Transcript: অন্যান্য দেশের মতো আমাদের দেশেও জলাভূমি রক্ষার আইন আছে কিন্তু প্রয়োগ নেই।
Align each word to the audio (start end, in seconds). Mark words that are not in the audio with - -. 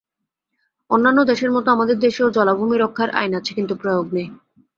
অন্যান্য 0.89 1.19
দেশের 1.23 1.51
মতো 1.51 1.67
আমাদের 1.71 1.97
দেশেও 1.99 2.27
জলাভূমি 2.29 2.75
রক্ষার 2.77 3.09
আইন 3.11 3.31
আছে 3.35 3.51
কিন্তু 3.53 3.73
প্রয়োগ 3.75 4.05
নেই। 4.13 4.27